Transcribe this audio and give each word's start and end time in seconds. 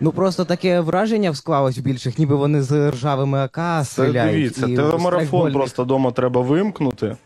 Ну 0.00 0.12
просто 0.12 0.44
таке 0.44 0.80
враження 0.80 1.34
склалось 1.34 1.78
в 1.78 1.80
більших, 1.80 2.18
ніби 2.18 2.36
вони 2.36 2.62
з 2.62 2.90
ржавими 2.90 3.38
АК 3.38 3.56
Це 3.56 3.84
стріляють. 3.84 4.32
дивіться, 4.34 4.66
і 4.66 4.76
телемарафон 4.76 5.52
просто 5.52 5.82
вдома 5.84 6.10
треба 6.10 6.40
вимкнути. 6.40 7.16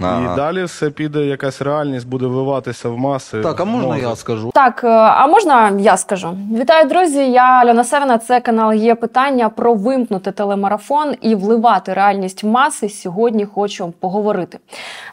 Ага. 0.00 0.32
І 0.32 0.36
далі 0.36 0.64
все 0.64 0.90
піде, 0.90 1.26
якась 1.26 1.62
реальність 1.62 2.08
буде 2.08 2.26
вливатися 2.26 2.88
в 2.88 2.98
маси. 2.98 3.40
Так, 3.40 3.60
а 3.60 3.64
можна 3.64 3.96
я 3.96 4.16
скажу? 4.16 4.50
Так, 4.54 4.84
е, 4.84 4.88
а 4.88 5.26
можна 5.26 5.70
я 5.78 5.96
скажу? 5.96 6.36
Вітаю, 6.58 6.88
друзі! 6.88 7.30
Я 7.30 7.42
Альона 7.42 7.84
Севина. 7.84 8.18
Це 8.18 8.40
канал 8.40 8.72
є 8.72 8.94
питання 8.94 9.48
про 9.48 9.74
вимкнути 9.74 10.32
телемарафон 10.32 11.14
і 11.20 11.34
вливати 11.34 11.94
реальність 11.94 12.42
в 12.42 12.46
маси. 12.46 12.88
Сьогодні 12.88 13.44
хочу 13.44 13.92
поговорити. 14.00 14.58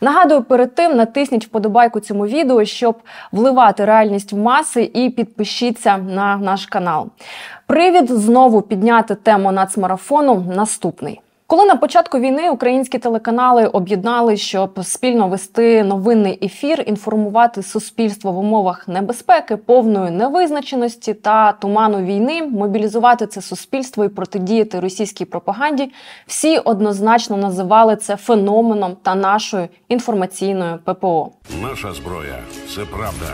Нагадую, 0.01 0.43
перед 0.43 0.75
тим 0.75 0.95
натисніть 0.95 1.45
вподобайку 1.45 1.99
цьому 1.99 2.27
відео, 2.27 2.65
щоб 2.65 2.95
вливати 3.31 3.85
реальність 3.85 4.33
в 4.33 4.37
маси, 4.37 4.91
і 4.93 5.09
підпишіться 5.09 5.97
на 5.97 6.37
наш 6.37 6.65
канал. 6.65 7.07
Привід 7.67 8.11
знову 8.11 8.61
підняти 8.61 9.15
тему 9.15 9.51
нацмарафону 9.51 10.45
наступний. 10.55 11.21
Коли 11.47 11.65
на 11.65 11.75
початку 11.75 12.19
війни 12.19 12.49
українські 12.49 12.99
телеканали 12.99 13.67
об'єднали, 13.67 14.37
щоб 14.37 14.85
спільно 14.85 15.27
вести 15.27 15.83
новинний 15.83 16.45
ефір, 16.45 16.83
інформувати 16.87 17.63
суспільство 17.63 18.31
в 18.31 18.37
умовах 18.37 18.87
небезпеки, 18.87 19.57
повної 19.57 20.11
невизначеності 20.11 21.13
та 21.13 21.51
туману 21.51 22.01
війни, 22.01 22.43
мобілізувати 22.43 23.27
це 23.27 23.41
суспільство 23.41 24.05
і 24.05 24.09
протидіяти 24.09 24.79
російській 24.79 25.25
пропаганді, 25.25 25.91
всі 26.27 26.57
однозначно 26.57 27.37
називали 27.37 27.95
це 27.95 28.15
феноменом 28.15 28.97
та 29.03 29.15
нашою 29.15 29.67
інформаційною 29.89 30.79
ППО. 30.83 31.31
Наша 31.61 31.93
зброя 31.93 32.39
це 32.75 32.81
правда. 32.85 33.25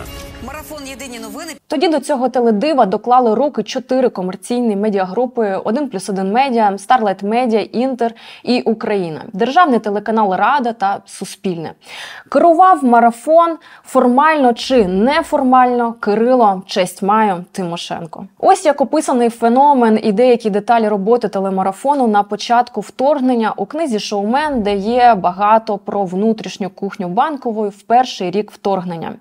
Марафон 0.48 0.88
Єдині 0.88 1.20
новини. 1.20 1.52
Тоді 1.68 1.88
до 1.88 2.00
цього 2.00 2.30
теледива 2.30 2.86
доклали 2.86 3.36
руки 3.36 3.64
чотири 3.64 4.10
комерційні 4.10 4.76
медіагрупи: 4.76 5.56
1 5.64 5.90
плюс 5.90 6.10
1 6.10 6.32
медіа, 6.32 6.72
Starlight 6.72 7.24
Media, 7.24 7.70
Інтер 7.72 8.14
і 8.44 8.62
Україна, 8.62 9.22
державний 9.34 9.80
телеканал 9.80 10.36
Рада 10.36 10.74
та 10.74 11.02
Суспільне. 11.06 11.74
Керував 12.30 12.84
марафон 12.84 13.58
формально 13.84 14.54
чи 14.54 14.86
неформально 14.86 15.94
Кирило 15.94 16.64
честь 16.66 17.02
маю 17.04 17.46
Тимошенко. 17.52 18.26
Ось 18.40 18.66
як 18.66 18.82
описаний 18.82 19.30
феномен 19.30 20.00
і 20.04 20.12
деякі 20.12 20.50
деталі 20.50 20.88
роботи 20.88 21.28
телемарафону 21.28 22.08
на 22.08 22.24
початку 22.24 22.82
вторгнення 22.82 23.54
у 23.58 23.66
книзі 23.66 24.00
Шоумен, 24.00 24.64
де 24.64 24.76
є 24.76 25.16
багато 25.16 25.78
про 25.78 26.06
внутрішню 26.06 26.70
кухню 26.70 27.08
банкової 27.08 27.70
в 27.70 27.82
перший 27.82 28.32
рік 28.32 28.52
вторгнення. 28.52 29.14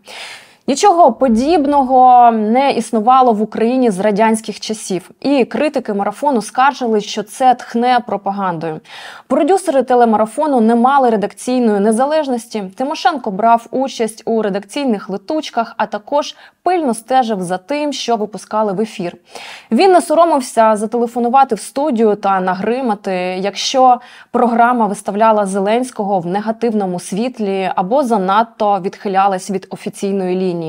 Нічого 0.71 1.13
подібного 1.13 2.31
не 2.33 2.73
існувало 2.73 3.33
в 3.33 3.43
Україні 3.43 3.91
з 3.91 3.99
радянських 4.01 4.61
часів, 4.61 5.11
і 5.21 5.45
критики 5.45 5.95
марафону 5.95 6.43
скаржили, 6.43 7.01
що 7.01 7.23
це 7.23 7.55
тхне 7.55 8.01
пропагандою. 8.07 8.81
Продюсери 9.27 9.83
телемарафону 9.83 10.61
не 10.61 10.75
мали 10.75 11.11
редакційної 11.11 11.81
незалежності. 11.81 12.63
Тимошенко 12.77 13.31
брав 13.31 13.67
участь 13.71 14.23
у 14.25 14.43
редакційних 14.43 15.11
летучках, 15.11 15.75
а 15.77 15.87
також 15.87 16.37
пильно 16.63 16.95
стежив 16.95 17.43
за 17.43 17.59
тим, 17.59 17.93
що 17.93 18.17
випускали 18.17 18.73
в 18.73 18.81
ефір. 18.81 19.17
Він 19.71 19.93
не 19.93 20.01
соромився 20.01 20.77
зателефонувати 20.77 21.55
в 21.55 21.61
студію 21.61 22.15
та 22.15 22.41
нагримати, 22.41 23.13
якщо 23.41 24.01
програма 24.31 24.87
виставляла 24.87 25.47
Зеленського 25.47 26.21
в 26.21 26.27
негативному 26.27 27.01
світлі 27.01 27.71
або 27.75 28.03
занадто 28.03 28.81
відхилялась 28.81 29.51
від 29.51 29.67
офіційної 29.71 30.37
лінії. 30.37 30.60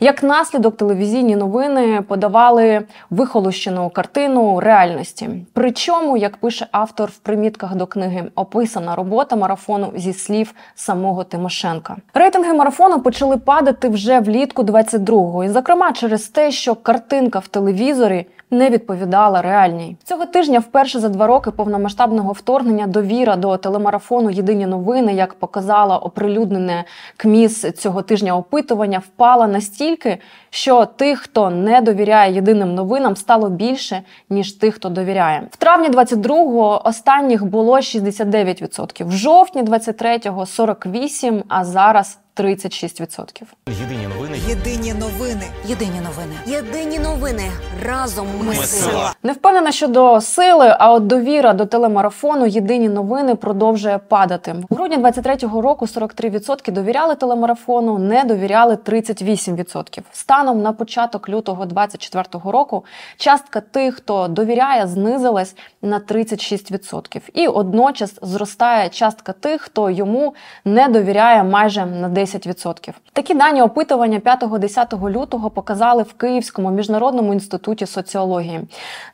Як 0.00 0.22
наслідок, 0.22 0.76
телевізійні 0.76 1.36
новини 1.36 2.02
подавали 2.08 2.82
вихолощену 3.10 3.90
картину 3.90 4.60
реальності. 4.60 5.30
Причому, 5.52 6.16
як 6.16 6.36
пише 6.36 6.66
автор 6.72 7.10
в 7.10 7.18
примітках 7.18 7.74
до 7.74 7.86
книги, 7.86 8.24
описана 8.34 8.94
робота 8.94 9.36
марафону 9.36 9.92
зі 9.96 10.12
слів 10.12 10.54
самого 10.74 11.24
Тимошенка. 11.24 11.96
Рейтинги 12.14 12.52
марафону 12.52 13.00
почали 13.00 13.36
падати 13.36 13.88
вже 13.88 14.20
влітку 14.20 14.62
22-го, 14.62 15.44
і 15.44 15.48
зокрема 15.48 15.92
через 15.92 16.28
те, 16.28 16.50
що 16.50 16.74
картинка 16.74 17.38
в 17.38 17.48
телевізорі 17.48 18.26
не 18.52 18.70
відповідала 18.70 19.42
реальній. 19.42 19.96
Цього 20.04 20.26
тижня, 20.26 20.58
вперше 20.58 21.00
за 21.00 21.08
два 21.08 21.26
роки 21.26 21.50
повномасштабного 21.50 22.32
вторгнення, 22.32 22.86
довіра 22.86 23.36
до 23.36 23.56
телемарафону 23.56 24.30
Єдині 24.30 24.66
новини, 24.66 25.14
як 25.14 25.34
показала 25.34 25.98
оприлюднене 25.98 26.84
КМІС 27.16 27.60
цього 27.72 28.02
тижня 28.02 28.36
опитування, 28.36 28.98
впала 28.98 29.46
настільки, 29.46 30.18
що 30.50 30.84
тих, 30.84 31.18
хто 31.18 31.50
не 31.50 31.80
довіряє 31.80 32.34
єдиним 32.34 32.74
новинам, 32.74 33.16
стало 33.16 33.48
більше 33.48 34.02
ніж 34.30 34.52
тих, 34.52 34.74
хто 34.74 34.88
довіряє. 34.88 35.48
В 35.50 35.56
травні 35.56 35.88
22-го 35.88 36.82
останніх 36.84 37.44
було 37.44 37.76
69%, 37.76 39.08
в 39.08 39.10
жовтні 39.10 39.62
23-го 39.62 40.40
48%, 40.40 41.42
а 41.48 41.64
зараз 41.64 42.18
36%. 42.36 43.42
Єдині 43.80 44.06
новини. 44.06 44.38
Єдині 44.48 44.94
новини. 44.94 45.44
Єдині 45.66 46.00
новини. 46.00 46.34
Єдині 46.46 46.98
новини. 46.98 47.50
Разом 47.84 48.26
ми, 48.42 48.54
сила. 48.54 49.14
Не 49.22 49.32
впевнена 49.32 49.72
щодо 49.72 50.20
сили, 50.20 50.76
а 50.78 50.92
от 50.92 51.06
довіра 51.06 51.52
до 51.52 51.66
телемарафону 51.66 52.46
єдині 52.46 52.88
новини 52.88 53.34
продовжує 53.34 53.98
падати. 53.98 54.54
У 54.68 54.74
грудні 54.74 54.96
23-го 54.96 55.60
року 55.62 55.86
43% 55.86 56.72
довіряли 56.72 57.14
телемарафону, 57.14 57.98
не 57.98 58.24
довіряли 58.24 58.74
38%. 58.74 60.00
Станом 60.12 60.62
на 60.62 60.72
початок 60.72 61.28
лютого 61.28 61.64
24-го 61.64 62.52
року 62.52 62.84
частка 63.16 63.60
тих, 63.60 63.94
хто 63.94 64.28
довіряє, 64.28 64.86
знизилась 64.86 65.56
на 65.82 66.00
36%. 66.00 67.20
І 67.34 67.46
одночас 67.46 68.14
зростає 68.22 68.88
частка 68.88 69.32
тих, 69.32 69.60
хто 69.60 69.90
йому 69.90 70.34
не 70.64 70.88
довіряє 70.88 71.44
майже 71.44 71.86
на 71.86 72.08
10%. 72.22 72.92
Такі 73.12 73.34
дані 73.34 73.62
опитування 73.62 74.18
5-10 74.18 75.10
лютого 75.10 75.50
показали 75.50 76.02
в 76.02 76.12
Київському 76.12 76.70
міжнародному 76.70 77.32
інституті 77.32 77.86
соціології. 77.86 78.60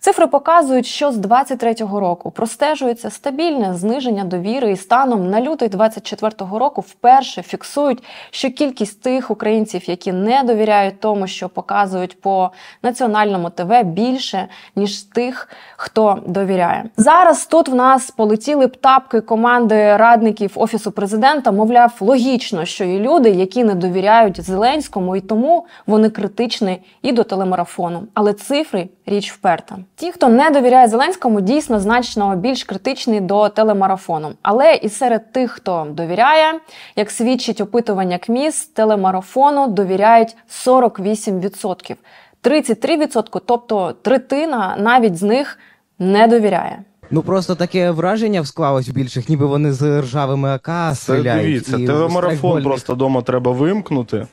Цифри 0.00 0.26
показують, 0.26 0.86
що 0.86 1.12
з 1.12 1.18
23-го 1.18 2.00
року 2.00 2.30
простежується 2.30 3.10
стабільне 3.10 3.74
зниження 3.74 4.24
довіри 4.24 4.72
і 4.72 4.76
станом 4.76 5.30
на 5.30 5.40
лютий 5.40 5.68
24-го 5.68 6.58
року 6.58 6.80
вперше 6.80 7.42
фіксують, 7.42 8.04
що 8.30 8.50
кількість 8.50 9.02
тих 9.02 9.30
українців, 9.30 9.90
які 9.90 10.12
не 10.12 10.42
довіряють 10.42 11.00
тому, 11.00 11.26
що 11.26 11.48
показують 11.48 12.20
по 12.20 12.50
національному 12.82 13.50
ТВ, 13.50 13.82
більше 13.82 14.48
ніж 14.76 15.02
тих, 15.02 15.48
хто 15.76 16.18
довіряє. 16.26 16.84
Зараз 16.96 17.46
тут 17.46 17.68
в 17.68 17.74
нас 17.74 18.10
полетіли 18.10 18.68
птапки 18.68 19.20
команди 19.20 19.96
радників 19.96 20.50
офісу 20.54 20.92
президента. 20.92 21.52
Мовляв, 21.52 21.96
логічно, 22.00 22.64
що 22.64 22.84
люди, 22.98 23.30
які 23.30 23.64
не 23.64 23.74
довіряють 23.74 24.40
Зеленському, 24.40 25.16
і 25.16 25.20
тому 25.20 25.66
вони 25.86 26.10
критичні 26.10 26.82
і 27.02 27.12
до 27.12 27.24
телемарафону. 27.24 28.02
Але 28.14 28.32
цифри 28.32 28.88
річ 29.06 29.32
вперта. 29.32 29.76
Ті, 29.96 30.12
хто 30.12 30.28
не 30.28 30.50
довіряє 30.50 30.88
Зеленському, 30.88 31.40
дійсно 31.40 31.80
значно 31.80 32.36
більш 32.36 32.64
критичні 32.64 33.20
до 33.20 33.48
телемарафону. 33.48 34.32
Але 34.42 34.74
і 34.74 34.88
серед 34.88 35.32
тих, 35.32 35.50
хто 35.50 35.86
довіряє, 35.90 36.60
як 36.96 37.10
свідчить 37.10 37.60
опитування 37.60 38.18
КМІС, 38.18 38.66
телемарафону 38.66 39.66
довіряють 39.66 40.36
48%. 40.66 41.96
33%, 42.42 43.40
тобто 43.46 43.92
третина 44.02 44.76
навіть 44.78 45.16
з 45.16 45.22
них 45.22 45.58
не 45.98 46.26
довіряє. 46.26 46.78
Ну 47.10 47.22
просто 47.22 47.54
таке 47.54 47.90
враження 47.90 48.44
склалось 48.44 48.88
в 48.88 48.92
більших, 48.92 49.28
ніби 49.28 49.46
вони 49.46 49.72
з 49.72 50.00
ржавими 50.02 50.48
АК 50.48 50.96
Це 50.96 51.22
дивіться, 51.22 51.76
і 51.76 51.86
телемарафон 51.86 52.62
просто 52.62 52.94
вдома 52.94 53.22
треба 53.22 53.52
вимкнути. 53.52 54.26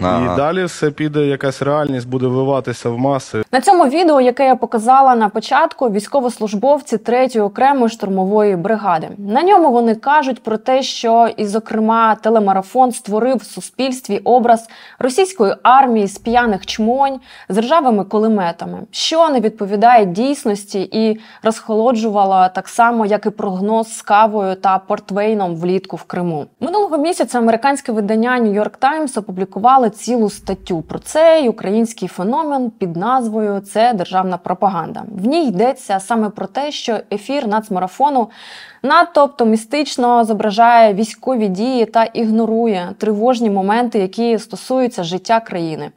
Ага. 0.00 0.34
І 0.34 0.36
далі 0.36 0.64
все 0.64 0.90
піде, 0.90 1.26
якась 1.26 1.62
реальність 1.62 2.08
буде 2.08 2.26
вливатися 2.26 2.90
в 2.90 2.98
маси. 2.98 3.42
На 3.52 3.60
цьому 3.60 3.86
відео, 3.86 4.20
яке 4.20 4.46
я 4.46 4.56
показала 4.56 5.14
на 5.14 5.28
початку, 5.28 5.90
військовослужбовці 5.90 6.96
3-ї 6.96 7.42
окремої 7.44 7.88
штурмової 7.88 8.56
бригади. 8.56 9.08
На 9.18 9.42
ньому 9.42 9.72
вони 9.72 9.94
кажуть 9.94 10.42
про 10.42 10.56
те, 10.56 10.82
що 10.82 11.28
і, 11.36 11.46
зокрема, 11.46 12.14
телемарафон 12.14 12.92
створив 12.92 13.36
в 13.36 13.44
суспільстві 13.44 14.18
образ 14.24 14.68
російської 14.98 15.54
армії 15.62 16.06
з 16.06 16.18
п'яних 16.18 16.66
чмонь 16.66 17.20
з 17.48 17.58
ржавими 17.58 18.04
кулеметами, 18.04 18.78
що 18.90 19.28
не 19.28 19.40
відповідає 19.40 20.06
дійсності 20.06 20.88
і 20.92 21.20
розхолоджувала 21.42 22.48
так 22.48 22.68
само, 22.68 23.06
як 23.06 23.26
і 23.26 23.30
прогноз 23.30 23.96
з 23.96 24.02
кавою 24.02 24.54
та 24.54 24.78
портвейном 24.78 25.56
влітку 25.56 25.96
в 25.96 26.02
Криму. 26.02 26.46
Минулого 26.60 26.98
місяця 26.98 27.38
американське 27.38 27.92
видання 27.92 28.40
New 28.40 28.62
York 28.62 28.78
Times 28.80 29.18
опублікувало 29.18 29.85
цілу 29.90 30.30
статтю 30.30 30.82
про 30.82 30.98
цей 30.98 31.48
український 31.48 32.08
феномен 32.08 32.70
під 32.70 32.96
назвою 32.96 33.60
Це 33.60 33.92
державна 33.92 34.38
пропаганда. 34.38 35.02
В 35.12 35.26
ній 35.26 35.48
йдеться 35.48 36.00
саме 36.00 36.30
про 36.30 36.46
те, 36.46 36.72
що 36.72 36.98
ефір 37.12 37.46
нацмарафону 37.46 38.28
надто 38.82 39.22
оптимістично 39.22 40.24
зображає 40.24 40.94
військові 40.94 41.48
дії 41.48 41.86
та 41.86 42.04
ігнорує 42.04 42.94
тривожні 42.98 43.50
моменти, 43.50 43.98
які 43.98 44.38
стосуються 44.38 45.04
життя 45.04 45.40
країни. 45.40 45.90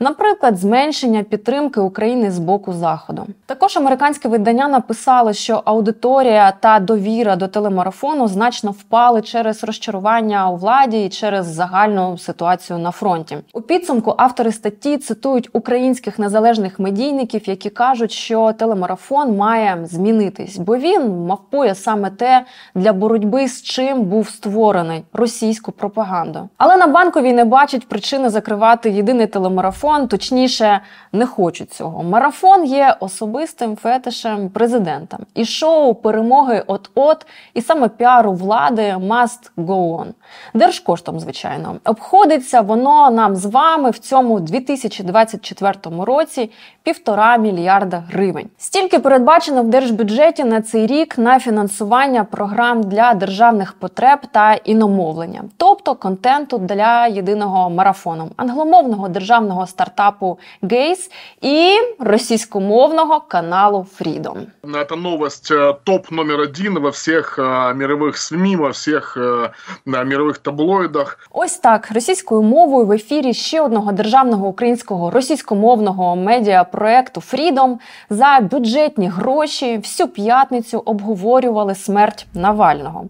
Наприклад, 0.00 0.56
зменшення 0.58 1.22
підтримки 1.22 1.80
України 1.80 2.30
з 2.30 2.38
боку 2.38 2.72
Заходу. 2.72 3.26
Також 3.46 3.76
американське 3.76 4.28
видання 4.28 4.68
написало, 4.68 5.32
що 5.32 5.62
аудиторія 5.64 6.52
та 6.60 6.78
довіра 6.78 7.36
до 7.36 7.48
телемарафону 7.48 8.28
значно 8.28 8.70
впали 8.70 9.22
через 9.22 9.64
розчарування 9.64 10.50
у 10.50 10.56
владі 10.56 11.04
і 11.04 11.08
через 11.08 11.46
загальну 11.46 12.18
ситуацію 12.18 12.78
на 12.78 12.90
фронті. 12.90 13.38
У 13.52 13.60
підсумку 13.60 14.14
автори 14.18 14.52
статті 14.52 14.98
цитують 14.98 15.48
українських 15.52 16.18
незалежних 16.18 16.78
медійників, 16.78 17.48
які 17.48 17.70
кажуть, 17.70 18.12
що 18.12 18.52
телемарафон 18.52 19.36
має 19.36 19.78
змінитись, 19.84 20.58
бо 20.58 20.76
він 20.76 21.26
мавпує 21.26 21.74
саме 21.74 22.10
те, 22.10 22.44
для 22.74 22.92
боротьби 22.92 23.48
з 23.48 23.62
чим 23.62 24.02
був 24.02 24.28
створений 24.28 25.04
російську 25.12 25.72
пропаганду. 25.72 26.48
Але 26.56 26.76
на 26.76 26.86
банковій 26.86 27.32
не 27.32 27.44
бачать 27.44 27.88
причини 27.88 28.28
закривати 28.28 28.90
єдиний 28.90 29.26
телемарафон, 29.26 29.85
точніше, 30.08 30.80
не 31.12 31.26
хочуть 31.26 31.72
цього. 31.72 32.02
Марафон 32.02 32.64
є 32.64 32.96
особистим 33.00 33.76
фетишем 33.76 34.48
президента. 34.48 35.18
І 35.34 35.44
шоу 35.44 35.94
перемоги 35.94 36.62
от-от, 36.66 37.26
і 37.54 37.62
саме 37.62 37.88
піару 37.88 38.32
влади 38.32 38.82
must 38.82 39.50
go 39.56 39.98
on. 39.98 40.06
Держкоштом, 40.54 41.20
звичайно, 41.20 41.76
обходиться 41.84 42.60
воно 42.60 43.10
нам 43.10 43.36
з 43.36 43.44
вами 43.44 43.90
в 43.90 43.98
цьому 43.98 44.40
2024 44.40 45.74
році 45.82 46.50
півтора 46.82 47.36
мільярда 47.36 48.02
гривень. 48.10 48.48
Стільки 48.58 48.98
передбачено 48.98 49.62
в 49.62 49.68
держбюджеті 49.68 50.44
на 50.44 50.62
цей 50.62 50.86
рік 50.86 51.18
на 51.18 51.40
фінансування 51.40 52.24
програм 52.24 52.82
для 52.82 53.14
державних 53.14 53.72
потреб 53.72 54.18
та 54.32 54.54
іномовлення, 54.54 55.44
тобто 55.56 55.94
контенту 55.94 56.58
для 56.58 57.06
єдиного 57.06 57.70
марафону, 57.70 58.28
англомовного 58.36 59.08
державного 59.08 59.66
стартапу 59.75 60.39
Гейс 60.61 61.11
і 61.41 61.77
російськомовного 61.99 63.19
каналу 63.19 63.85
Freedom. 63.99 64.37
Это 64.63 64.95
новость 64.95 65.51
э, 65.51 65.75
топ 65.83 66.11
номер 66.11 66.39
один 66.39 66.79
во 66.79 66.89
всех 66.89 67.39
э, 67.39 67.73
мировых 67.73 68.17
СМИ, 68.17 68.55
во 68.55 68.69
всех 68.69 69.17
э, 69.17 69.49
да, 69.85 70.03
мировых 70.03 70.37
таблоидах. 70.37 71.29
Ось 71.31 71.57
так 71.57 71.91
російською 71.91 72.41
мовою 72.41 72.85
в 72.85 72.91
ефірі 72.91 73.33
ще 73.33 73.61
одного 73.61 73.91
державного 73.91 74.47
українського 74.47 75.11
російськомовного 75.11 76.15
медіапроекту 76.15 77.21
Freedom 77.21 77.77
за 78.09 78.39
бюджетні 78.51 79.07
гроші 79.07 79.77
всю 79.77 80.07
п'ятницю 80.07 80.81
обговорювали 80.85 81.75
смерть 81.75 82.25
Навального. 82.33 83.05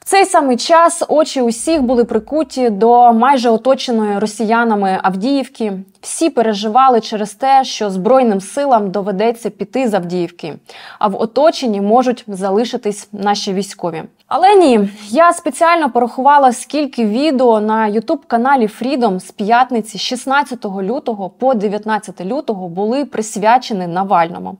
В 0.00 0.06
цей 0.06 0.24
самий 0.24 0.56
час 0.56 1.02
очі 1.08 1.42
усіх 1.42 1.82
були 1.82 2.04
прикуті 2.04 2.70
до 2.70 3.12
майже 3.12 3.50
оточеної 3.50 4.18
росіянами 4.18 4.98
Авдіївки. 5.02 5.72
всі 6.01 6.29
переживали 6.29 7.01
через 7.01 7.33
те, 7.33 7.63
що 7.63 7.89
Збройним 7.89 8.41
силам 8.41 8.91
доведеться 8.91 9.49
піти 9.49 9.87
з 9.87 9.93
Авдіївки, 9.93 10.55
а 10.99 11.07
в 11.07 11.21
оточенні 11.21 11.81
можуть 11.81 12.23
залишитись 12.27 13.09
наші 13.11 13.53
військові. 13.53 14.03
Але 14.27 14.55
ні, 14.55 14.89
я 15.07 15.33
спеціально 15.33 15.89
порахувала, 15.89 16.53
скільки 16.53 17.05
відео 17.05 17.59
на 17.59 17.89
youtube 17.91 18.27
каналі 18.27 18.69
Freedom 18.81 19.19
з 19.19 19.31
п'ятниці 19.31 19.97
16 19.97 20.65
лютого 20.65 21.29
по 21.29 21.53
19 21.53 22.21
лютого 22.25 22.67
були 22.69 23.05
присвячені 23.05 23.87
Навальному. 23.87 24.57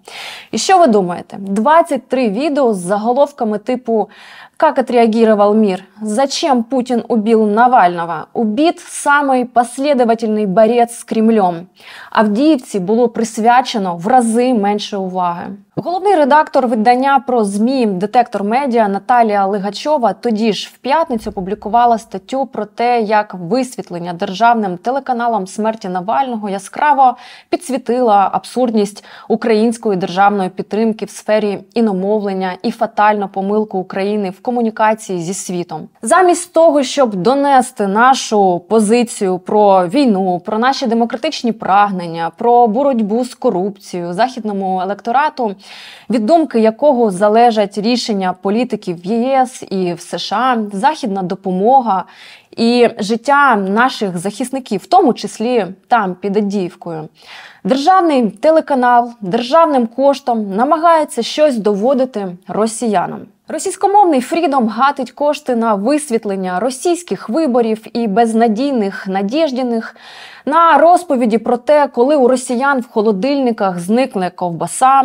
І 0.51 0.57
що 0.57 0.77
ви 0.77 0.88
думаєте? 0.88 1.38
23 1.39 2.30
відео 2.30 2.74
з 2.74 2.77
заголовками 2.77 3.57
типу 3.57 4.09
Как 4.59 4.77
отреагировал 4.77 5.53
мир? 5.53 5.85
Зачем 6.01 6.63
Путин 6.63 7.06
убил 7.07 7.45
Навального? 7.45 8.27
Убит 8.33 8.81
самый 8.81 9.45
последовательный 9.45 10.45
борец 10.45 11.00
з 11.00 11.06
Кремлем. 11.06 11.28
Авдіївці 12.11 12.79
було 12.79 13.09
присвячено 13.09 13.97
в 13.97 14.07
рази 14.07 14.53
менше 14.53 14.97
уваги. 14.97 15.47
Головний 15.83 16.15
редактор 16.15 16.67
видання 16.67 17.23
про 17.27 17.43
змі 17.43 17.85
Детектор 17.85 18.43
Медіа 18.43 18.87
Наталія 18.87 19.45
Лигачова 19.45 20.13
тоді 20.13 20.53
ж 20.53 20.71
в 20.73 20.77
п'ятницю 20.77 21.31
публікувала 21.31 21.97
статтю 21.97 22.45
про 22.45 22.65
те, 22.65 23.01
як 23.01 23.33
висвітлення 23.33 24.13
державним 24.13 24.77
телеканалом 24.77 25.47
смерті 25.47 25.89
Навального 25.89 26.49
яскраво 26.49 27.17
підсвітила 27.49 28.29
абсурдність 28.33 29.05
української 29.27 29.97
державної 29.97 30.49
підтримки 30.49 31.05
в 31.05 31.09
сфері 31.09 31.59
іномовлення 31.73 32.53
і 32.63 32.71
фатальну 32.71 33.27
помилку 33.27 33.77
України 33.77 34.29
в 34.29 34.41
комунікації 34.41 35.19
зі 35.19 35.33
світом. 35.33 35.87
Замість 36.01 36.53
того, 36.53 36.83
щоб 36.83 37.15
донести 37.15 37.87
нашу 37.87 38.59
позицію 38.59 39.39
про 39.39 39.87
війну, 39.87 40.41
про 40.45 40.59
наші 40.59 40.87
демократичні 40.87 41.51
прагнення, 41.51 42.31
про 42.37 42.67
боротьбу 42.67 43.25
з 43.25 43.35
корупцією 43.35 44.13
західному 44.13 44.81
електорату, 44.81 45.55
від 46.10 46.25
думки 46.25 46.60
якого 46.60 47.12
залежать 47.12 47.77
рішення 47.77 48.33
політиків 48.42 49.01
в 49.01 49.06
ЄС 49.06 49.63
і 49.69 49.94
в 49.94 50.01
США, 50.01 50.57
західна 50.74 51.24
допомога 51.24 52.04
і 52.57 52.89
життя 53.00 53.56
наших 53.56 54.18
захисників, 54.18 54.81
в 54.81 54.86
тому 54.86 55.13
числі 55.13 55.68
там 55.88 56.16
під 56.16 56.38
Адіївкою. 56.38 57.10
Державний 57.63 58.30
телеканал 58.30 59.12
державним 59.21 59.88
коштом 59.88 60.56
намагається 60.56 61.24
щось 61.24 61.57
доводити 61.57 62.27
росіянам. 62.48 63.19
Російськомовний 63.48 64.21
Фрідом 64.21 64.68
гатить 64.68 65.12
кошти 65.12 65.56
на 65.56 65.74
висвітлення 65.74 66.60
російських 66.60 67.30
виборів 67.30 67.86
і 67.94 68.07
безнадійних 68.07 69.07
надіждіних, 69.07 69.95
на 70.49 70.77
розповіді 70.77 71.37
про 71.37 71.57
те, 71.57 71.87
коли 71.87 72.15
у 72.15 72.27
росіян 72.27 72.79
в 72.79 72.87
холодильниках 72.87 73.79
зникне 73.79 74.29
ковбаса, 74.35 75.03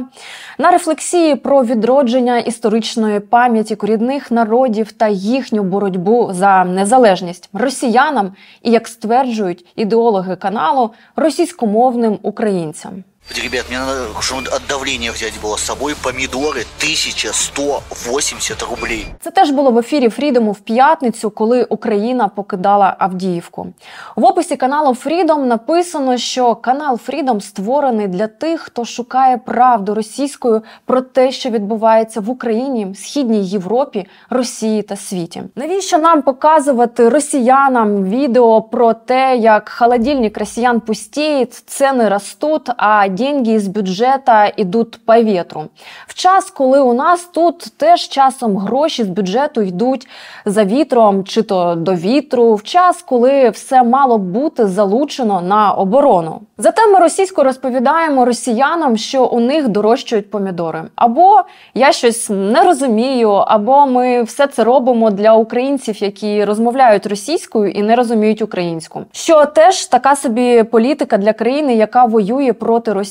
на 0.58 0.70
рефлексії 0.70 1.34
про 1.34 1.64
відродження 1.64 2.38
історичної 2.38 3.20
пам'яті 3.20 3.76
корінних 3.76 4.30
народів 4.30 4.92
та 4.92 5.08
їхню 5.08 5.62
боротьбу 5.62 6.30
за 6.32 6.64
незалежність 6.64 7.50
росіянам 7.52 8.32
і, 8.62 8.70
як 8.70 8.88
стверджують 8.88 9.66
ідеологи 9.76 10.36
каналу, 10.36 10.90
російськомовним 11.16 12.18
українцям. 12.22 12.92
Ребят, 13.35 13.65
мне 13.69 13.77
надо, 13.77 14.07
чтобы 14.21 14.47
от 14.49 14.61
давления 14.67 15.11
взять 15.11 15.33
было 15.41 15.55
с 15.55 15.61
собой 15.61 15.93
помидоры 16.03 16.65
1180 16.79 18.63
рублей. 18.63 19.05
Це 19.21 19.31
теж 19.31 19.51
було 19.51 19.71
в 19.71 19.77
ефірі 19.77 20.09
Фрідому 20.09 20.51
в 20.51 20.59
п'ятницю, 20.59 21.29
коли 21.29 21.63
Україна 21.63 22.27
покидала 22.27 22.95
Авдіївку. 22.99 23.67
В 24.15 24.25
описі 24.25 24.55
каналу 24.55 24.93
Фрідом 24.93 25.47
написано, 25.47 26.17
що 26.17 26.55
канал 26.55 26.97
Фрідом 26.97 27.41
створений 27.41 28.07
для 28.07 28.27
тих, 28.27 28.61
хто 28.61 28.85
шукає 28.85 29.37
правду 29.37 29.93
російською 29.95 30.61
про 30.85 31.01
те, 31.01 31.31
що 31.31 31.49
відбувається 31.49 32.21
в 32.21 32.29
Україні, 32.29 32.95
Східній 32.95 33.45
Європі, 33.45 34.07
Росії 34.29 34.81
та 34.81 34.95
світі. 34.95 35.43
Навіщо 35.55 35.97
нам 35.97 36.21
показувати 36.21 37.09
росіянам 37.09 38.03
відео 38.03 38.61
про 38.61 38.93
те, 38.93 39.37
як 39.37 39.69
холодильник 39.69 40.37
росіян 40.37 40.79
пустіє, 40.79 41.45
ціни 41.45 42.09
ростуть, 42.09 42.69
а 42.77 43.07
деньги 43.14 43.60
з 43.60 43.68
бюджету 43.68 44.32
йдуть 44.56 45.06
по 45.06 45.14
вітру? 45.14 45.64
В 46.06 46.14
час, 46.14 46.50
коли 46.50 46.80
у 46.80 46.94
нас 46.94 47.24
тут 47.24 47.58
теж 47.76 48.08
часом 48.08 48.56
гроші 48.56 49.04
з 49.04 49.08
бюджету 49.08 49.62
йдуть 49.62 50.08
за 50.44 50.64
вітром 50.64 51.24
чи 51.24 51.42
то 51.42 51.74
до 51.74 51.94
вітру, 51.94 52.54
в 52.54 52.62
час, 52.62 53.02
коли 53.02 53.50
все 53.50 53.82
мало 53.82 54.18
бути 54.18 54.66
залучено 54.66 55.40
на 55.40 55.72
оборону. 55.72 56.40
Зате 56.58 56.86
ми 56.86 56.98
російсько 56.98 57.44
розповідаємо 57.44 58.24
росіянам, 58.24 58.96
що 58.96 59.24
у 59.24 59.40
них 59.40 59.68
дорожчають 59.68 60.30
помідори. 60.30 60.82
Або 60.94 61.42
я 61.74 61.92
щось 61.92 62.30
не 62.30 62.62
розумію, 62.62 63.30
або 63.30 63.86
ми 63.86 64.22
все 64.22 64.46
це 64.46 64.64
робимо 64.64 65.10
для 65.10 65.34
українців, 65.34 66.02
які 66.02 66.44
розмовляють 66.44 67.06
російською 67.06 67.70
і 67.70 67.82
не 67.82 67.96
розуміють 67.96 68.42
українську. 68.42 69.00
Що 69.12 69.46
теж 69.46 69.86
така 69.86 70.16
собі 70.16 70.62
політика 70.62 71.18
для 71.18 71.32
країни, 71.32 71.74
яка 71.74 72.04
воює 72.04 72.52
проти 72.52 72.92
Росії, 72.92 73.03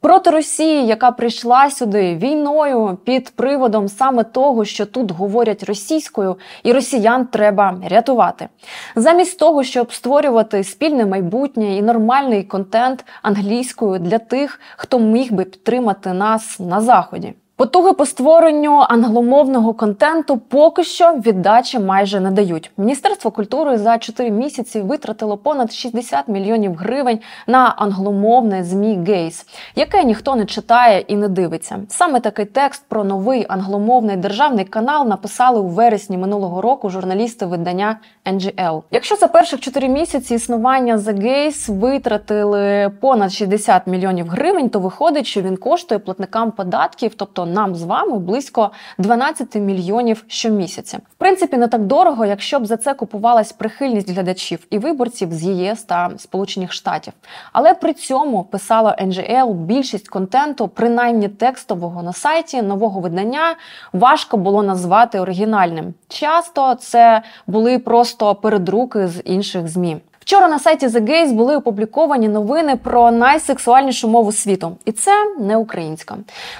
проти 0.00 0.30
Росії, 0.30 0.86
яка 0.86 1.10
прийшла 1.10 1.70
сюди 1.70 2.16
війною 2.16 2.98
під 3.04 3.30
приводом 3.30 3.88
саме 3.88 4.24
того, 4.24 4.64
що 4.64 4.86
тут 4.86 5.10
говорять 5.10 5.62
російською, 5.62 6.36
і 6.62 6.72
росіян 6.72 7.26
треба 7.26 7.80
рятувати, 7.88 8.48
замість 8.96 9.38
того, 9.38 9.64
щоб 9.64 9.92
створювати 9.92 10.64
спільне 10.64 11.06
майбутнє 11.06 11.76
і 11.76 11.82
нормальний 11.82 12.42
контент 12.42 13.04
англійською 13.22 13.98
для 13.98 14.18
тих, 14.18 14.60
хто 14.76 14.98
міг 14.98 15.32
би 15.32 15.44
підтримати 15.44 16.12
нас 16.12 16.60
на 16.60 16.80
заході. 16.80 17.34
Потуги 17.60 17.92
по 17.92 18.06
створенню 18.06 18.86
англомовного 18.88 19.74
контенту 19.74 20.36
поки 20.36 20.84
що 20.84 21.12
віддачі 21.12 21.78
майже 21.78 22.20
не 22.20 22.30
дають. 22.30 22.70
Міністерство 22.76 23.30
культури 23.30 23.78
за 23.78 23.98
4 23.98 24.30
місяці 24.30 24.80
витратило 24.80 25.36
понад 25.36 25.72
60 25.72 26.28
мільйонів 26.28 26.74
гривень 26.74 27.18
на 27.46 27.74
англомовне 27.76 28.64
змі 28.64 28.98
Гейс, 29.06 29.46
яке 29.76 30.04
ніхто 30.04 30.36
не 30.36 30.44
читає 30.44 31.00
і 31.00 31.16
не 31.16 31.28
дивиться. 31.28 31.78
Саме 31.88 32.20
такий 32.20 32.44
текст 32.44 32.82
про 32.88 33.04
новий 33.04 33.46
англомовний 33.48 34.16
державний 34.16 34.64
канал 34.64 35.08
написали 35.08 35.60
у 35.60 35.66
вересні 35.66 36.18
минулого 36.18 36.60
року 36.60 36.90
журналісти 36.90 37.46
видання 37.46 37.98
NGL. 38.26 38.82
Якщо 38.90 39.16
за 39.16 39.28
перших 39.28 39.60
4 39.60 39.88
місяці 39.88 40.34
існування 40.34 40.96
The 40.96 41.22
Gays 41.22 41.78
витратили 41.78 42.90
понад 43.00 43.32
60 43.32 43.86
мільйонів 43.86 44.28
гривень, 44.28 44.68
то 44.68 44.78
виходить, 44.80 45.26
що 45.26 45.42
він 45.42 45.56
коштує 45.56 45.98
платникам 45.98 46.50
податків, 46.50 47.14
тобто 47.16 47.49
нам 47.50 47.74
з 47.74 47.82
вами 47.82 48.18
близько 48.18 48.70
12 48.98 49.54
мільйонів 49.54 50.24
щомісяця. 50.28 50.96
В 50.96 51.14
принципі, 51.18 51.56
не 51.56 51.68
так 51.68 51.84
дорого, 51.84 52.26
якщо 52.26 52.60
б 52.60 52.66
за 52.66 52.76
це 52.76 52.94
купувалась 52.94 53.52
прихильність 53.52 54.10
глядачів 54.10 54.66
і 54.70 54.78
виборців 54.78 55.32
з 55.32 55.42
ЄС 55.42 55.82
та 55.82 56.10
Сполучених 56.18 56.72
Штатів. 56.72 57.12
Але 57.52 57.74
при 57.74 57.92
цьому 57.92 58.44
писала 58.44 58.96
NGL, 59.02 59.52
більшість 59.52 60.08
контенту, 60.08 60.68
принаймні 60.68 61.28
текстового 61.28 62.02
на 62.02 62.12
сайті 62.12 62.62
нового 62.62 63.00
видання, 63.00 63.56
важко 63.92 64.36
було 64.36 64.62
назвати 64.62 65.20
оригінальним. 65.20 65.94
Часто 66.08 66.74
це 66.74 67.22
були 67.46 67.78
просто 67.78 68.34
передруки 68.34 69.08
з 69.08 69.22
інших 69.24 69.68
змі. 69.68 70.00
Вчора 70.20 70.48
на 70.48 70.58
сайті 70.58 70.86
The 70.86 71.00
Gays 71.00 71.32
були 71.32 71.56
опубліковані 71.56 72.28
новини 72.28 72.76
про 72.76 73.10
найсексуальнішу 73.10 74.08
мову 74.08 74.32
світу, 74.32 74.76
і 74.84 74.92
це 74.92 75.12
не 75.40 75.56
українська. 75.56 76.16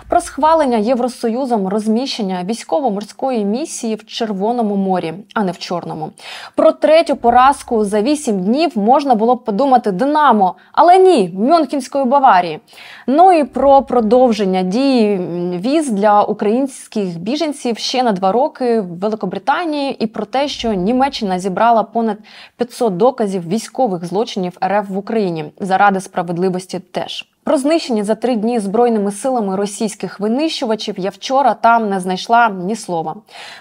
Про 0.09 0.21
схвалення 0.21 0.77
Євросоюзом 0.77 1.69
розміщення 1.69 2.45
військово-морської 2.45 3.45
місії 3.45 3.95
в 3.95 4.07
Червоному 4.07 4.77
морі, 4.77 5.15
а 5.35 5.45
не 5.45 5.53
в 5.53 5.59
Чорному. 5.59 6.11
Про 6.55 6.73
третю 6.73 7.17
поразку 7.17 7.85
за 7.85 8.03
вісім 8.03 8.41
днів 8.41 8.79
можна 8.79 9.15
було 9.15 9.35
б 9.35 9.45
подумати 9.45 9.93
Динамо, 9.93 10.55
але 10.73 10.99
ні, 10.99 11.35
Мюнхенської 11.35 12.05
Баварії. 12.05 12.61
Ну 13.07 13.33
і 13.33 13.45
про 13.45 13.83
продовження 13.83 14.63
дії 14.63 15.21
віз 15.65 15.91
для 15.91 16.23
українських 16.23 17.19
біженців 17.19 17.79
ще 17.79 18.03
на 18.03 18.13
два 18.13 18.33
роки 18.33 18.81
в 18.81 18.99
Великобританії, 18.99 19.97
і 19.99 20.07
про 20.07 20.25
те, 20.25 20.49
що 20.49 20.73
Німеччина 20.73 21.39
зібрала 21.39 21.83
понад 21.83 22.19
500 22.57 22.97
доказів 22.97 23.50
військових 23.51 24.05
злочинів 24.05 24.57
РФ 24.65 24.89
в 24.89 24.99
Україні 24.99 25.53
заради 25.61 26.01
справедливості 26.01 26.79
теж. 26.79 27.27
Про 27.45 27.59
знищення 27.59 28.05
за 28.05 28.15
три 28.15 28.37
дні 28.37 28.61
збройними 28.61 29.13
силами 29.13 29.57
російських 29.57 30.21
винищувачів 30.21 30.99
я 30.99 31.11
вчора 31.11 31.55
там 31.55 31.89
не 31.89 32.01
знайшла 32.01 32.49
ні 32.49 32.77
слова. 32.77 33.17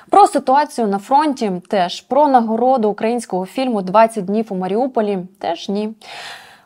Про 0.09 0.27
ситуацію 0.27 0.87
на 0.87 0.97
фронті 0.97 1.51
теж 1.67 2.01
про 2.01 2.27
нагороду 2.27 2.89
українського 2.89 3.45
фільму 3.45 3.81
«20 3.81 4.21
днів 4.21 4.45
у 4.49 4.55
Маріуполі 4.55 5.19
теж 5.39 5.69
ні. 5.69 5.89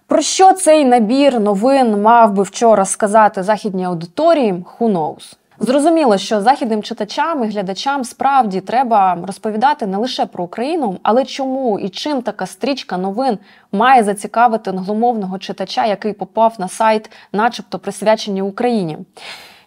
Про 0.08 0.22
що 0.22 0.54
цей 0.54 0.86
набір 0.86 1.40
новин 1.40 2.02
мав 2.02 2.34
би 2.34 2.44
вчора 2.44 2.86
сказати 2.86 3.44
західній 3.44 3.86
аудиторії? 3.86 4.54
Who 4.54 4.92
knows? 4.92 5.36
Зрозуміло, 5.64 6.18
що 6.18 6.42
західним 6.42 6.84
читачам 6.84 7.44
і 7.44 7.48
глядачам 7.48 8.04
справді 8.04 8.62
треба 8.62 9.18
розповідати 9.28 9.88
не 9.88 9.98
лише 9.98 10.26
про 10.26 10.44
Україну, 10.44 11.00
але 11.04 11.26
чому 11.26 11.80
і 11.80 11.90
чим 11.90 12.22
така 12.22 12.46
стрічка 12.46 12.98
новин 12.98 13.38
має 13.72 14.04
зацікавити 14.04 14.70
англомовного 14.70 15.40
читача, 15.40 15.86
який 15.86 16.14
попав 16.14 16.56
на 16.58 16.68
сайт, 16.68 17.12
начебто 17.34 17.80
присвячені 17.80 18.42
Україні. 18.42 18.98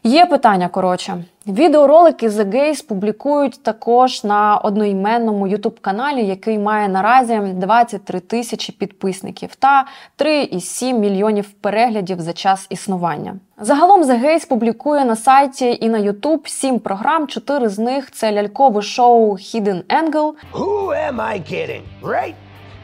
Є 0.06 0.26
питання 0.26 0.68
коротше. 0.68 1.24
Відеоролики 1.46 2.28
The 2.28 2.54
Gays 2.54 2.86
публікують 2.88 3.62
також 3.62 4.24
на 4.24 4.58
одноіменному 4.58 5.48
youtube 5.48 5.80
каналі 5.80 6.26
який 6.26 6.58
має 6.58 6.88
наразі 6.88 7.38
23 7.38 8.20
тисячі 8.20 8.72
підписників 8.72 9.54
та 9.54 9.86
3,7 10.18 10.92
мільйонів 10.92 11.50
переглядів 11.50 12.20
за 12.20 12.32
час 12.32 12.66
існування. 12.70 13.36
Загалом 13.60 14.02
The 14.02 14.24
Gays 14.24 14.48
публікує 14.48 15.04
на 15.04 15.16
сайті 15.16 15.78
і 15.80 15.88
на 15.88 15.98
YouTube 15.98 16.48
7 16.48 16.78
програм. 16.78 17.26
Чотири 17.26 17.68
з 17.68 17.78
них 17.78 18.10
це 18.10 18.32
лялькове 18.32 18.82
шоу 18.82 19.32
Hidden 19.32 19.82
Angle, 19.84 20.32
Who 20.52 21.08
am 21.10 21.16
I 21.20 21.40
kidding, 21.52 21.82
right? 22.02 22.34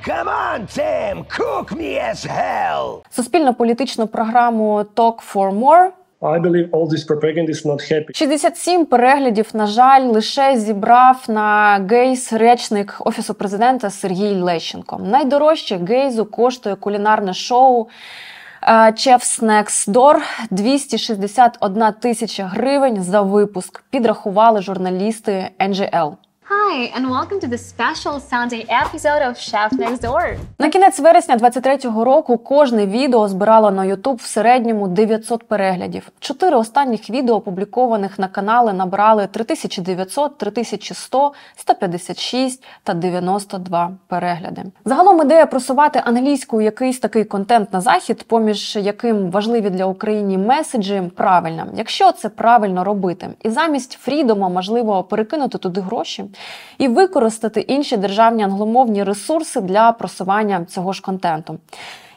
Come 0.08 0.28
on, 0.28 0.66
Tim, 0.66 1.24
cook 1.38 1.72
me 1.72 2.10
as 2.10 2.26
hell! 2.26 3.02
суспільно-політичну 3.10 4.06
програму 4.06 4.84
Talk 4.96 5.34
for 5.34 5.58
More, 5.60 5.88
I 6.22 6.38
believe 6.38 6.68
all 6.72 6.86
this 6.86 7.04
propaganda 7.04 7.50
is 7.50 7.64
not 7.64 7.80
happy. 7.82 8.12
67 8.14 8.86
переглядів, 8.86 9.50
на 9.54 9.66
жаль, 9.66 10.02
лише 10.02 10.56
зібрав 10.56 11.24
на 11.28 11.80
Гейс 11.90 12.32
речник 12.32 12.96
офісу 13.00 13.34
президента 13.34 13.90
Сергій 13.90 14.34
Лещенко. 14.34 15.00
Найдорожче 15.04 15.76
Гейзу 15.76 16.24
коштує 16.24 16.76
кулінарне 16.76 17.34
шоу. 17.34 17.88
Chef's 18.68 19.42
Next 19.42 19.92
Door 19.92 20.16
261 20.50 21.84
тисяча 22.00 22.44
гривень 22.44 23.02
за 23.02 23.22
випуск. 23.22 23.84
Підрахували 23.90 24.62
журналісти 24.62 25.50
NGL. 25.60 26.12
Hi, 26.54 26.90
and 26.96 27.04
welcome 27.10 27.40
to 27.40 27.48
the 27.48 27.58
special 27.58 28.20
Sunday 28.32 28.64
episode 28.84 29.22
of 29.28 29.34
Chef 29.38 29.70
Next 29.72 30.00
Door. 30.00 30.36
На 30.58 30.68
кінець 30.68 31.00
вересня 31.00 31.36
23-го 31.36 32.04
року 32.04 32.38
кожне 32.38 32.86
відео 32.86 33.28
збирало 33.28 33.70
на 33.70 33.82
YouTube 33.82 34.14
в 34.14 34.22
середньому 34.22 34.88
900 34.88 35.48
переглядів. 35.48 36.08
Чотири 36.20 36.56
останніх 36.56 37.10
відео, 37.10 37.34
опублікованих 37.34 38.18
на 38.18 38.28
канали, 38.28 38.72
набрали 38.72 39.26
3900, 39.26 40.38
3100, 40.38 41.32
156 41.56 42.64
та 42.82 42.94
92 42.94 43.90
перегляди. 44.06 44.62
Загалом 44.84 45.22
ідея 45.22 45.46
просувати 45.46 46.02
англійською 46.04 46.64
якийсь 46.64 46.98
такий 46.98 47.24
контент 47.24 47.72
на 47.72 47.80
захід, 47.80 48.22
поміж 48.22 48.76
яким 48.76 49.30
важливі 49.30 49.70
для 49.70 49.84
України 49.84 50.38
меседжі, 50.38 51.02
правильна, 51.16 51.66
якщо 51.76 52.12
це 52.12 52.28
правильно 52.28 52.84
робити. 52.84 53.28
І 53.42 53.50
замість 53.50 53.92
Фрідома 53.92 54.48
можливо 54.48 55.04
перекинути 55.04 55.58
туди 55.58 55.80
гроші 55.80 56.24
і 56.78 56.88
використати 56.88 57.60
інші 57.60 57.96
державні 57.96 58.42
англомовні 58.42 59.04
ресурси 59.04 59.60
для 59.60 59.92
просування 59.92 60.64
цього 60.64 60.92
ж 60.92 61.02
контенту. 61.02 61.58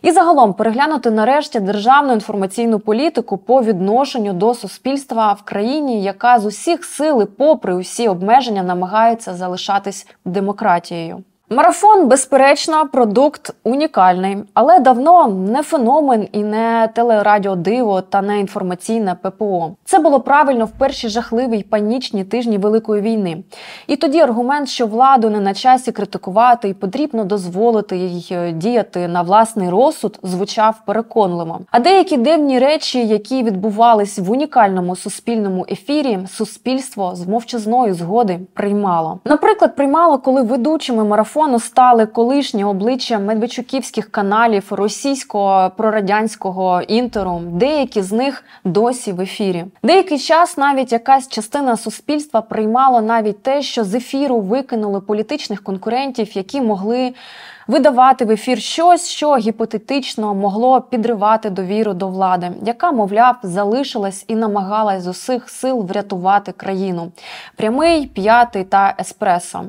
І 0.01 0.11
загалом 0.11 0.53
переглянути 0.53 1.11
нарешті 1.11 1.59
державну 1.59 2.13
інформаційну 2.13 2.79
політику 2.79 3.37
по 3.37 3.63
відношенню 3.63 4.33
до 4.33 4.53
суспільства 4.53 5.33
в 5.33 5.41
країні, 5.41 6.03
яка 6.03 6.39
з 6.39 6.45
усіх 6.45 6.85
сил, 6.85 7.27
попри 7.37 7.75
усі 7.75 8.07
обмеження, 8.07 8.63
намагається 8.63 9.33
залишатись 9.33 10.07
демократією. 10.25 11.23
Марафон, 11.49 12.07
безперечно, 12.07 12.87
продукт 12.87 13.53
унікальний, 13.63 14.37
але 14.53 14.79
давно 14.79 15.27
не 15.27 15.63
феномен 15.63 16.27
і 16.31 16.43
не 16.43 16.89
телерадіодиво 16.95 18.01
та 18.01 18.21
не 18.21 18.39
інформаційне 18.39 19.15
ППО. 19.21 19.71
Це 19.83 19.99
було 19.99 20.19
правильно 20.19 20.65
в 20.65 20.71
перші 20.71 21.09
жахливі 21.09 21.57
й 21.57 21.63
панічні 21.63 22.23
тижні 22.23 22.57
Великої 22.57 23.01
війни. 23.01 23.43
І 23.87 23.95
тоді 23.95 24.19
аргумент, 24.19 24.69
що 24.69 24.87
владу 24.87 25.29
не 25.29 25.39
на 25.39 25.53
часі 25.53 25.91
критикувати 25.91 26.69
і 26.69 26.73
потрібно 26.73 27.23
дозволити 27.23 27.97
їй 27.97 28.27
е, 28.31 28.51
діяти 28.51 29.07
на 29.07 29.21
власний 29.21 29.69
розсуд, 29.69 30.19
звучав 30.23 30.75
переконливо. 30.85 31.59
А 31.71 31.79
деякі 31.79 32.17
дивні 32.17 32.59
речі, 32.59 33.07
які 33.07 33.43
відбувались 33.43 34.19
в 34.19 34.31
унікальному 34.31 34.95
суспільному 34.95 35.65
ефірі, 35.71 36.19
суспільство 36.27 37.15
з 37.15 37.27
мовчазної 37.27 37.93
згоди 37.93 38.39
приймало. 38.53 39.19
Наприклад, 39.25 39.75
приймало, 39.75 40.17
коли 40.17 40.41
ведучими 40.41 41.03
марафону 41.03 41.34
стали 41.59 42.05
колишні 42.05 42.63
обличчя 42.63 43.19
медведчуківських 43.19 44.11
каналів 44.11 44.65
російського 44.69 45.71
прорадянського 45.77 46.81
інтеру. 46.81 47.41
Деякі 47.45 48.01
з 48.01 48.11
них 48.11 48.43
досі 48.63 49.11
в 49.11 49.21
ефірі. 49.21 49.65
Деякий 49.83 50.19
час 50.19 50.57
навіть 50.57 50.91
якась 50.91 51.27
частина 51.27 51.77
суспільства 51.77 52.41
приймала 52.41 53.01
навіть 53.01 53.43
те, 53.43 53.61
що 53.61 53.83
з 53.83 53.95
ефіру 53.95 54.39
викинули 54.39 55.01
політичних 55.01 55.63
конкурентів, 55.63 56.37
які 56.37 56.61
могли 56.61 57.13
видавати 57.67 58.25
в 58.25 58.31
ефір 58.31 58.59
щось, 58.59 59.09
що 59.09 59.37
гіпотетично 59.37 60.33
могло 60.33 60.81
підривати 60.81 61.49
довіру 61.49 61.93
до 61.93 62.07
влади, 62.07 62.51
яка, 62.63 62.91
мовляв, 62.91 63.35
залишилась 63.43 64.25
і 64.27 64.35
намагалась 64.35 65.03
з 65.03 65.07
усіх 65.07 65.49
сил 65.49 65.85
врятувати 65.85 66.51
країну. 66.51 67.11
Прямий, 67.55 68.05
п'ятий 68.07 68.63
та 68.63 68.95
еспресо. 68.99 69.63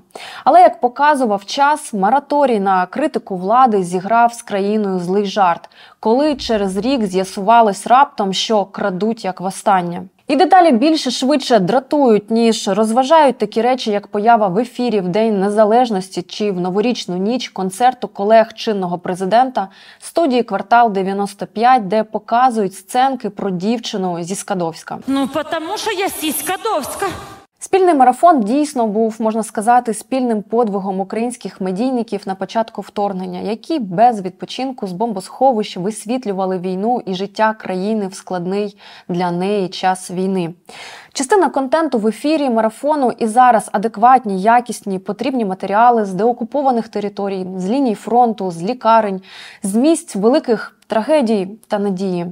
Але 0.44 0.60
як 0.60 0.80
показував 0.80 1.44
час, 1.44 1.92
мораторій 1.92 2.60
на 2.60 2.86
критику 2.86 3.36
влади 3.36 3.82
зіграв 3.82 4.34
з 4.34 4.42
країною 4.42 4.98
злий 4.98 5.26
жарт, 5.26 5.68
коли 6.00 6.34
через 6.34 6.76
рік 6.76 7.06
з'ясувалось 7.06 7.86
раптом, 7.86 8.32
що 8.32 8.64
крадуть 8.64 9.24
як 9.24 9.40
востаннє. 9.40 10.02
І 10.28 10.36
дедалі 10.36 10.72
більше 10.72 11.10
швидше 11.10 11.58
дратують, 11.58 12.30
ніж 12.30 12.68
розважають 12.68 13.38
такі 13.38 13.62
речі, 13.62 13.90
як 13.90 14.06
поява 14.06 14.48
в 14.48 14.58
ефірі 14.58 15.00
в 15.00 15.08
День 15.08 15.40
Незалежності 15.40 16.22
чи 16.22 16.52
в 16.52 16.60
новорічну 16.60 17.16
ніч 17.16 17.48
концерту 17.48 18.08
колег 18.08 18.52
чинного 18.52 18.98
президента 18.98 19.68
студії 19.98 20.42
Квартал 20.42 20.92
95, 20.92 21.88
де 21.88 22.04
показують 22.04 22.74
сценки 22.74 23.30
про 23.30 23.50
дівчину 23.50 24.22
зі 24.22 24.34
Скадовська. 24.34 24.98
Ну, 25.06 25.28
тому 25.50 25.76
що 25.76 25.90
я 25.90 26.08
зі 26.08 26.34
довська. 26.64 27.06
Спільний 27.58 27.94
марафон 27.94 28.40
дійсно 28.40 28.86
був, 28.86 29.16
можна 29.18 29.42
сказати, 29.42 29.94
спільним 29.94 30.42
подвигом 30.42 31.00
українських 31.00 31.60
медійників 31.60 32.20
на 32.26 32.34
початку 32.34 32.82
вторгнення, 32.82 33.40
які 33.40 33.78
без 33.78 34.20
відпочинку 34.20 34.86
з 34.86 34.92
бомбосховищ 34.92 35.76
висвітлювали 35.76 36.58
війну 36.58 37.02
і 37.06 37.14
життя 37.14 37.54
країни 37.54 38.06
в 38.06 38.14
складний 38.14 38.78
для 39.08 39.30
неї 39.30 39.68
час 39.68 40.10
війни. 40.10 40.54
Частина 41.16 41.48
контенту 41.48 41.98
в 41.98 42.06
ефірі 42.06 42.50
марафону 42.50 43.12
і 43.18 43.26
зараз 43.26 43.68
адекватні, 43.72 44.42
якісні, 44.42 44.98
потрібні 44.98 45.44
матеріали 45.44 46.04
з 46.04 46.14
деокупованих 46.14 46.88
територій, 46.88 47.46
з 47.56 47.70
ліній 47.70 47.94
фронту, 47.94 48.50
з 48.50 48.62
лікарень, 48.62 49.20
з 49.62 49.74
місць 49.74 50.16
великих 50.16 50.76
трагедій 50.86 51.48
та 51.68 51.78
надії. 51.78 52.26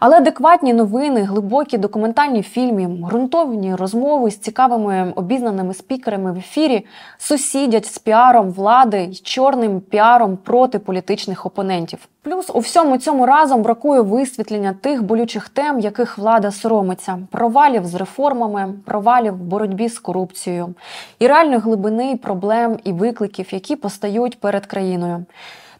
Але 0.00 0.16
адекватні 0.16 0.72
новини, 0.72 1.22
глибокі 1.22 1.78
документальні 1.78 2.42
фільми, 2.42 2.86
ґрунтовні 2.86 3.74
розмови 3.74 4.30
з 4.30 4.38
цікавими 4.38 5.12
обізнаними 5.16 5.74
спікерами 5.74 6.32
в 6.32 6.36
ефірі 6.36 6.86
сусідять 7.18 7.86
з 7.86 7.98
піаром 7.98 8.50
влади 8.50 8.98
й 8.98 9.14
чорним 9.14 9.80
піаром 9.80 10.36
проти 10.36 10.78
політичних 10.78 11.46
опонентів. 11.46 12.08
Плюс 12.26 12.50
у 12.54 12.58
всьому 12.58 12.98
цьому 12.98 13.26
разом 13.26 13.62
бракує 13.62 14.00
висвітлення 14.00 14.74
тих 14.80 15.02
болючих 15.02 15.48
тем, 15.48 15.80
яких 15.80 16.18
влада 16.18 16.50
соромиться: 16.50 17.18
провалів 17.30 17.86
з 17.86 17.94
реформами, 17.94 18.74
провалів 18.84 19.32
в 19.32 19.36
боротьбі 19.36 19.88
з 19.88 19.98
корупцією, 19.98 20.74
і 21.18 21.26
реальної 21.26 21.58
глибини 21.58 22.16
проблем 22.16 22.78
і 22.84 22.92
викликів, 22.92 23.54
які 23.54 23.76
постають 23.76 24.40
перед 24.40 24.66
країною. 24.66 25.24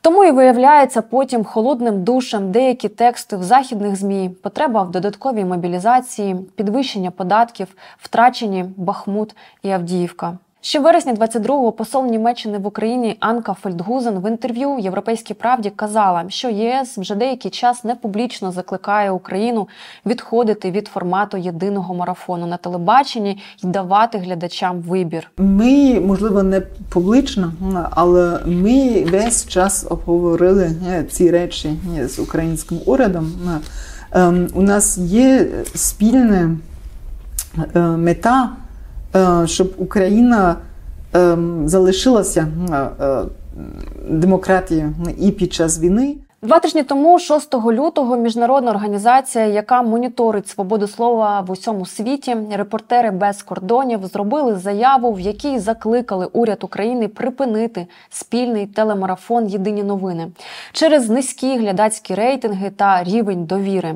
Тому 0.01 0.25
і 0.25 0.31
виявляється 0.31 1.03
потім 1.03 1.45
холодним 1.45 2.05
душем 2.05 2.53
деякі 2.53 2.89
тексти 2.89 3.37
в 3.37 3.43
західних 3.43 3.97
змі, 3.97 4.31
потреба 4.43 4.83
в 4.83 4.91
додатковій 4.91 5.45
мобілізації, 5.45 6.37
підвищення 6.57 7.11
податків, 7.11 7.77
втрачені 7.99 8.65
Бахмут 8.77 9.37
і 9.63 9.71
Авдіївка. 9.71 10.39
Ще 10.67 10.81
в 10.81 10.83
вересні 10.83 11.15
22-го 11.15 11.73
посол 11.73 12.07
Німеччини 12.07 12.59
в 12.59 12.67
Україні 12.67 13.17
Анка 13.21 13.55
Фельдгузен 13.55 14.19
в 14.19 14.31
інтерв'ю 14.31 14.79
Європейській 14.79 15.35
правді 15.35 15.71
казала, 15.71 16.25
що 16.29 16.49
єС 16.49 16.99
вже 16.99 17.15
деякий 17.15 17.51
час 17.51 17.85
не 17.85 17.95
публічно 17.95 18.53
закликає 18.53 19.11
Україну 19.11 19.69
відходити 20.07 20.71
від 20.71 20.89
формату 20.89 21.37
єдиного 21.37 21.95
марафону 21.95 22.47
на 22.47 22.57
телебаченні 22.57 23.39
і 23.65 23.67
давати 23.67 24.19
глядачам 24.19 24.81
вибір. 24.81 25.31
Ми, 25.37 26.01
можливо, 26.01 26.43
не 26.43 26.61
публічно, 26.89 27.53
але 27.91 28.41
ми 28.47 29.05
весь 29.11 29.49
час 29.49 29.87
обговорили 29.91 30.71
е, 30.89 31.05
ці 31.05 31.31
речі 31.31 31.71
е, 31.99 32.09
з 32.09 32.19
українським 32.19 32.79
урядом. 32.87 33.33
Ем, 34.13 34.49
У 34.55 34.63
нас 34.63 34.99
є 34.99 35.49
спільна 35.75 36.57
е, 37.75 37.81
мета, 37.81 38.51
щоб 39.47 39.73
Україна 39.79 40.57
ем, 41.13 41.69
залишилася 41.69 42.47
демократією 44.11 44.95
і 45.19 45.31
під 45.31 45.53
час 45.53 45.81
війни. 45.81 46.17
Два 46.47 46.59
тижні 46.59 46.83
тому, 46.83 47.19
6 47.19 47.55
лютого, 47.55 48.17
міжнародна 48.17 48.71
організація, 48.71 49.47
яка 49.47 49.83
моніторить 49.83 50.49
свободу 50.49 50.89
слова 50.89 51.41
в 51.41 51.51
усьому 51.51 51.87
світі, 51.87 52.37
репортери 52.53 53.11
без 53.11 53.43
кордонів 53.43 54.07
зробили 54.07 54.57
заяву, 54.57 55.13
в 55.13 55.21
якій 55.21 55.59
закликали 55.59 56.29
уряд 56.33 56.65
України 56.65 57.09
припинити 57.09 57.87
спільний 58.09 58.67
телемарафон 58.67 59.47
Єдині 59.47 59.83
новини 59.83 60.29
через 60.73 61.09
низькі 61.11 61.59
глядацькі 61.59 62.15
рейтинги 62.15 62.71
та 62.71 63.05
рівень 63.05 63.45
довіри. 63.45 63.95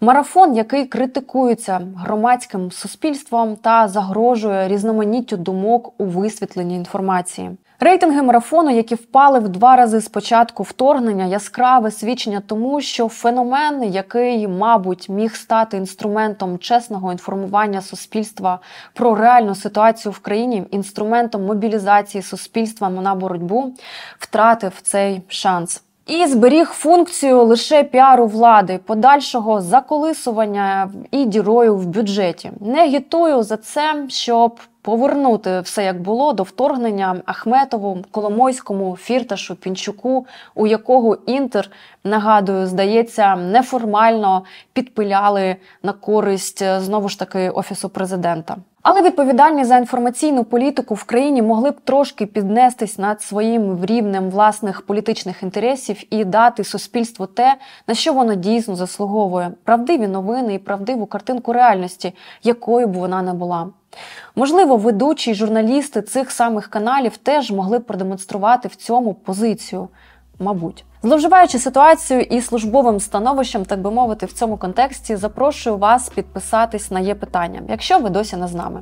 Марафон, 0.00 0.56
який 0.56 0.86
критикується 0.86 1.80
громадським 1.96 2.70
суспільством 2.72 3.56
та 3.56 3.88
загрожує 3.88 4.68
різноманіттю 4.68 5.36
думок 5.36 5.92
у 5.98 6.04
висвітленні 6.04 6.76
інформації. 6.76 7.56
Рейтинги 7.80 8.22
марафону, 8.22 8.70
які 8.70 8.94
впали 8.94 9.38
в 9.38 9.48
два 9.48 9.76
рази 9.76 10.00
з 10.00 10.08
початку 10.08 10.62
вторгнення, 10.62 11.24
яскраве 11.24 11.90
свідчення 11.90 12.42
тому, 12.46 12.80
що 12.80 13.08
феномен, 13.08 13.84
який, 13.84 14.48
мабуть, 14.48 15.08
міг 15.08 15.36
стати 15.36 15.76
інструментом 15.76 16.58
чесного 16.58 17.12
інформування 17.12 17.82
суспільства 17.82 18.58
про 18.94 19.14
реальну 19.14 19.54
ситуацію 19.54 20.12
в 20.12 20.18
країні, 20.18 20.64
інструментом 20.70 21.44
мобілізації 21.44 22.22
суспільства 22.22 22.90
на 22.90 23.14
боротьбу, 23.14 23.74
втратив 24.18 24.72
цей 24.82 25.22
шанс. 25.28 25.82
І 26.06 26.26
зберіг 26.26 26.66
функцію 26.66 27.42
лише 27.42 27.82
піару 27.82 28.26
влади, 28.26 28.80
подальшого 28.84 29.60
заколисування 29.60 30.90
і 31.10 31.24
дірою 31.24 31.76
в 31.76 31.86
бюджеті. 31.86 32.50
Не 32.60 32.82
агітую 32.82 33.42
за 33.42 33.56
це, 33.56 34.04
щоб 34.08 34.60
повернути 34.86 35.60
все 35.60 35.84
як 35.84 36.00
було 36.00 36.32
до 36.32 36.42
вторгнення 36.42 37.16
Ахметову, 37.24 37.98
Коломойському, 38.10 38.96
Фірташу, 38.96 39.56
Пінчуку, 39.56 40.26
у 40.54 40.66
якого 40.66 41.18
інтер 41.26 41.70
нагадую, 42.04 42.66
здається, 42.66 43.36
неформально 43.36 44.44
підпиляли 44.72 45.56
на 45.82 45.92
користь 45.92 46.64
знову 46.78 47.08
ж 47.08 47.18
таки 47.18 47.50
офісу 47.50 47.88
президента. 47.88 48.56
Але 48.82 49.02
відповідальні 49.02 49.64
за 49.64 49.76
інформаційну 49.76 50.44
політику 50.44 50.94
в 50.94 51.04
країні 51.04 51.42
могли 51.42 51.70
б 51.70 51.80
трошки 51.80 52.26
піднестись 52.26 52.98
над 52.98 53.22
своїм 53.22 53.84
рівнем 53.84 54.30
власних 54.30 54.82
політичних 54.82 55.42
інтересів 55.42 56.02
і 56.10 56.24
дати 56.24 56.64
суспільству 56.64 57.26
те, 57.26 57.56
на 57.88 57.94
що 57.94 58.12
воно 58.12 58.34
дійсно 58.34 58.76
заслуговує 58.76 59.50
правдиві 59.64 60.06
новини 60.06 60.54
і 60.54 60.58
правдиву 60.58 61.06
картинку 61.06 61.52
реальності, 61.52 62.14
якою 62.42 62.86
б 62.86 62.92
вона 62.92 63.22
не 63.22 63.32
була. 63.32 63.66
Можливо, 64.36 64.76
ведучі 64.76 65.30
й 65.30 65.34
журналісти 65.34 66.02
цих 66.02 66.30
самих 66.30 66.66
каналів 66.66 67.16
теж 67.16 67.50
могли 67.50 67.78
б 67.78 67.84
продемонструвати 67.84 68.68
в 68.68 68.74
цьому 68.74 69.14
позицію. 69.14 69.88
Мабуть, 70.38 70.84
зловживаючи 71.02 71.58
ситуацію 71.58 72.20
і 72.20 72.40
службовим 72.40 73.00
становищем, 73.00 73.64
так 73.64 73.80
би 73.80 73.90
мовити, 73.90 74.26
в 74.26 74.32
цьому 74.32 74.56
контексті, 74.56 75.16
запрошую 75.16 75.76
вас 75.76 76.08
підписатись 76.08 76.90
на 76.90 77.00
є 77.00 77.14
питання, 77.14 77.62
якщо 77.68 77.98
ви 77.98 78.10
досі 78.10 78.36
не 78.36 78.48
з 78.48 78.54
нами. 78.54 78.80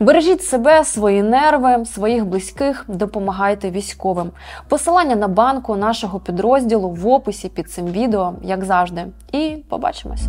Бережіть 0.00 0.44
себе, 0.44 0.84
свої 0.84 1.22
нерви, 1.22 1.84
своїх 1.84 2.26
близьких, 2.26 2.84
допомагайте 2.88 3.70
військовим. 3.70 4.30
Посилання 4.68 5.16
на 5.16 5.28
банку 5.28 5.76
нашого 5.76 6.20
підрозділу 6.20 6.90
в 6.90 7.06
описі 7.06 7.48
під 7.48 7.70
цим 7.70 7.86
відео, 7.86 8.32
як 8.42 8.64
завжди. 8.64 9.06
І 9.32 9.56
побачимось. 9.68 10.22